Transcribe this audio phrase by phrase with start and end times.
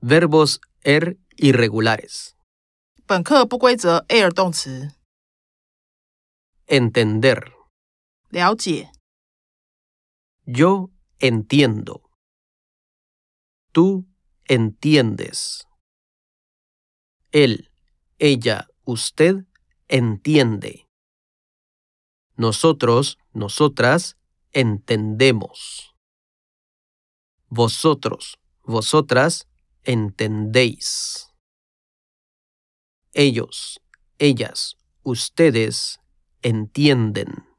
[0.00, 2.34] Verbos er irregulares.
[3.06, 4.92] 本课不规则 air 动词，
[6.66, 7.52] Entender.
[8.30, 8.90] 了解、
[10.44, 12.02] Yo entiendo.
[13.72, 14.06] Tú
[14.46, 15.66] entiendes.
[17.32, 17.70] Él,
[18.18, 19.46] ella, usted
[19.88, 20.86] entiende.
[22.36, 24.16] Nosotros, nosotras
[24.52, 25.91] entendemos.
[27.55, 29.47] Vosotros, vosotras
[29.83, 31.29] entendéis.
[33.13, 33.79] Ellos,
[34.17, 35.99] ellas, ustedes
[36.41, 37.52] entienden.